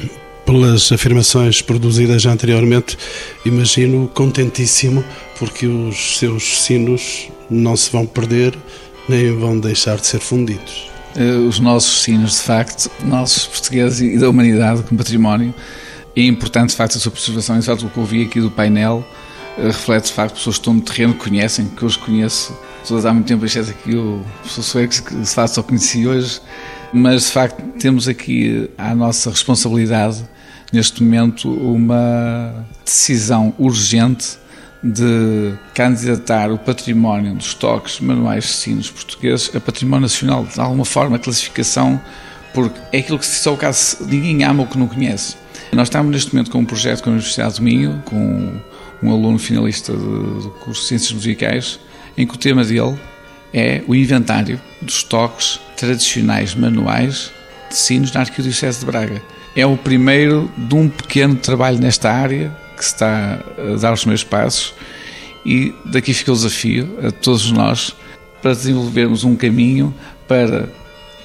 [0.46, 2.96] pelas afirmações produzidas anteriormente,
[3.44, 5.04] imagino contentíssimo
[5.38, 8.56] porque os seus sinos não se vão perder
[9.08, 10.88] nem vão deixar de ser fundidos.
[11.16, 15.52] Eh, os nossos sinos, de facto, nossos portugueses e da humanidade como património,
[16.14, 17.56] é importante, de facto, a sua preservação.
[17.56, 19.04] Exato o que ouvi aqui do painel,
[19.58, 22.56] eh, reflete, de facto, pessoas que estão no terreno, conhecem, que eu os conheço
[22.86, 26.40] todas há muito tempo, exceto aqui o professor Soeiro, que de facto só conheci hoje,
[26.92, 30.24] mas de facto temos aqui à nossa responsabilidade,
[30.72, 34.38] neste momento, uma decisão urgente
[34.82, 40.84] de candidatar o património dos toques manuais de sinos portugueses a património nacional, de alguma
[40.84, 42.00] forma, a classificação,
[42.54, 45.36] porque é aquilo que só o caso ninguém ama o que não conhece.
[45.72, 48.60] Nós estamos neste momento com um projeto com a Universidade do Minho, com
[49.02, 51.78] um aluno finalista do curso de Ciências Musicais,
[52.16, 52.98] em que o tema dele
[53.52, 57.32] é o inventário dos toques tradicionais manuais
[57.68, 59.22] de sinos na Arquidiocese de Braga.
[59.54, 64.24] É o primeiro de um pequeno trabalho nesta área que está a dar os meus
[64.24, 64.74] passos
[65.44, 67.94] e daqui fica o desafio a todos nós
[68.40, 69.94] para desenvolvermos um caminho
[70.26, 70.68] para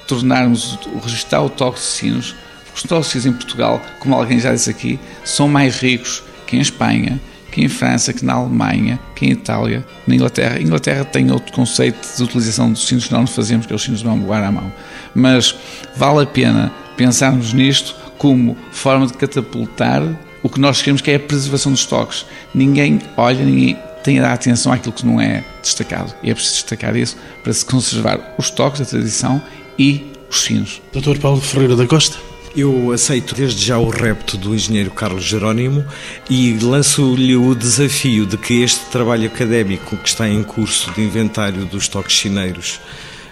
[0.06, 2.34] tornarmos o registrar o toque de sinos,
[2.64, 6.60] porque os toques em Portugal, como alguém já disse aqui, são mais ricos que em
[6.60, 7.20] Espanha,
[7.56, 10.56] que em França, que na Alemanha, que em Itália, na Inglaterra.
[10.56, 13.82] A Inglaterra tem outro conceito de utilização dos sinos que nós fazemos, que é os
[13.82, 14.70] sinos de bambuar à mão.
[15.14, 15.56] Mas
[15.96, 20.02] vale a pena pensarmos nisto como forma de catapultar
[20.42, 22.26] o que nós queremos, que é a preservação dos estoques.
[22.54, 26.14] Ninguém olha, ninguém tem a dar atenção àquilo que não é destacado.
[26.22, 29.40] E é preciso destacar isso para se conservar os estoques, a tradição
[29.78, 30.82] e os sinos.
[30.92, 31.18] Dr.
[31.18, 32.25] Paulo Ferreira da Costa.
[32.56, 35.84] Eu aceito desde já o repto do engenheiro Carlos Jerónimo
[36.30, 41.66] e lanço-lhe o desafio de que este trabalho académico que está em curso de inventário
[41.66, 42.80] dos toques chineiros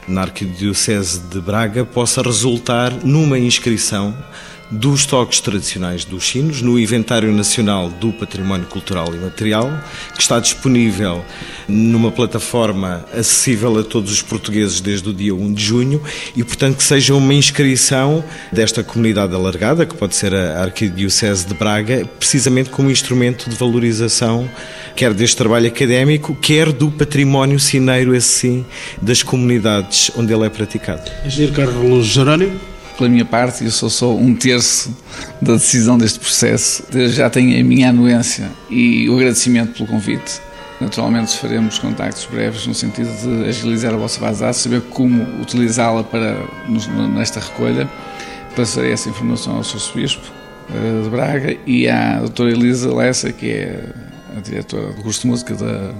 [0.07, 4.15] na Arquidiocese de Braga possa resultar numa inscrição
[4.71, 9.71] dos toques tradicionais dos sinos no Inventário Nacional do Património Cultural e Material,
[10.15, 11.25] que está disponível
[11.69, 16.03] numa plataforma acessível a todos os portugueses desde o dia 1 de junho
[16.37, 21.55] e, portanto, que seja uma inscrição desta comunidade alargada, que pode ser a Arquidiocese de
[21.55, 24.49] Braga, precisamente como instrumento de valorização
[24.95, 28.65] quer deste trabalho académico, quer do património cineiro, esse sim,
[29.01, 31.11] das comunidades onde ele é praticado.
[31.25, 34.95] Engenheiro Carlos Jerónimo pela minha parte, eu sou só um terço
[35.41, 36.85] da decisão deste processo.
[37.11, 40.41] Já tenho a minha anuência e o agradecimento pelo convite.
[40.81, 45.23] Naturalmente faremos contactos breves no sentido de agilizar a vossa base de dados, saber como
[45.41, 46.37] utilizá-la para
[47.15, 47.89] nesta recolha.
[48.57, 49.95] Passarei essa informação ao Sr.
[49.95, 50.33] Bispo
[50.71, 53.89] eh, de Braga e à doutora Elisa Lessa, que é
[54.37, 55.93] a diretora do curso de música da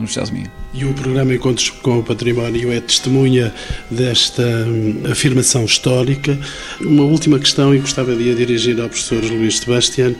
[0.00, 0.50] Universidade Minha.
[0.74, 3.52] E o programa Encontros com o Património é testemunha
[3.90, 6.38] desta hum, afirmação histórica.
[6.80, 10.14] Uma última questão e gostava de a dirigir ao professor Luís Sebastião.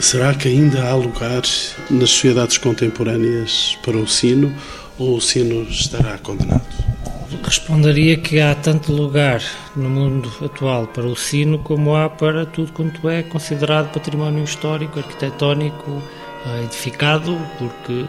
[0.00, 1.42] Será que ainda há lugar
[1.90, 4.54] nas sociedades contemporâneas para o sino
[5.00, 6.66] o sino estará condenado?
[7.42, 9.42] Responderia que há tanto lugar
[9.74, 14.98] no mundo atual para o sino como há para tudo quanto é considerado património histórico,
[14.98, 16.02] arquitetónico,
[16.46, 18.04] eh, edificado, porque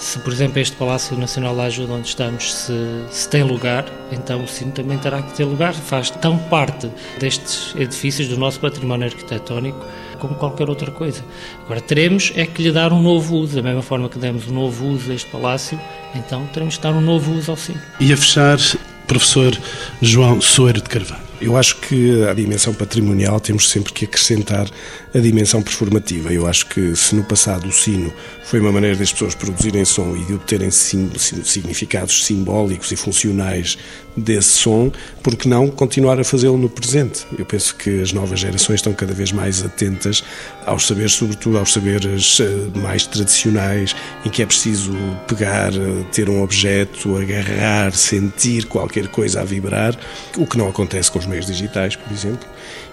[0.00, 2.72] se, por exemplo, este Palácio Nacional da Ajuda onde estamos, se,
[3.10, 5.74] se, tem lugar, então o sino também terá que ter lugar.
[5.74, 9.84] Faz tão parte destes edifícios do nosso património arquitetónico
[10.18, 11.22] como qualquer outra coisa.
[11.64, 14.54] Agora, teremos é que lhe dar um novo uso, da mesma forma que demos um
[14.54, 15.78] novo uso a este palácio,
[16.14, 17.80] então teremos que dar um novo uso ao sino.
[18.00, 18.58] E a fechar,
[19.06, 19.56] professor
[20.00, 21.29] João Soeiro de Carvalho.
[21.40, 24.68] Eu acho que a dimensão patrimonial temos sempre que acrescentar
[25.14, 26.30] a dimensão performativa.
[26.30, 28.12] Eu acho que se no passado o sino
[28.44, 33.78] foi uma maneira das pessoas produzirem som e de obterem sim, significados simbólicos e funcionais
[34.16, 37.26] desse som, por que não continuar a fazê-lo no presente?
[37.38, 40.22] Eu penso que as novas gerações estão cada vez mais atentas
[40.66, 44.92] aos saberes, sobretudo aos saberes eh, mais tradicionais, em que é preciso
[45.28, 49.96] pegar, eh, ter um objeto, agarrar, sentir qualquer coisa a vibrar,
[50.36, 52.46] o que não acontece com os meios digitais, por exemplo.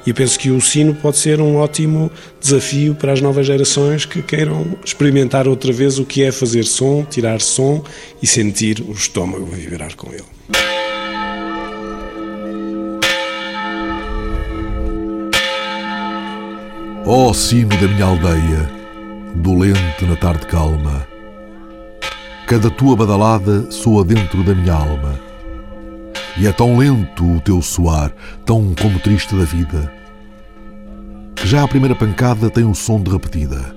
[0.06, 2.10] E penso que o sino pode ser um ótimo
[2.40, 7.04] desafio para as novas gerações que queiram experimentar outra vez o que é fazer som,
[7.04, 7.84] tirar som
[8.22, 10.24] e sentir o estômago vibrar com ele.
[17.06, 18.70] Ó oh, sino da minha aldeia,
[19.36, 21.08] dolente na tarde calma,
[22.46, 25.27] cada tua badalada soa dentro da minha alma.
[26.40, 28.14] E é tão lento o teu soar,
[28.46, 29.92] tão como triste da vida,
[31.36, 33.76] que já a primeira pancada tem um som de repetida.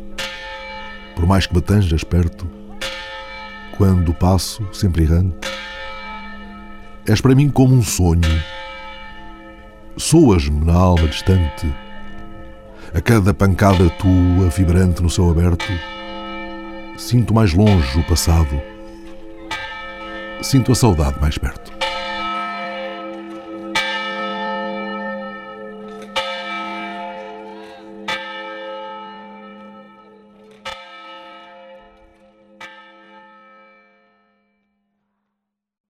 [1.16, 2.46] Por mais que me tanjas perto,
[3.78, 5.48] quando passo, sempre errante,
[7.06, 8.20] és para mim como um sonho.
[9.96, 11.66] Soas-me na alma distante,
[12.92, 15.64] a cada pancada tua vibrante no céu aberto,
[16.98, 18.60] sinto mais longe o passado,
[20.42, 21.72] sinto a saudade mais perto.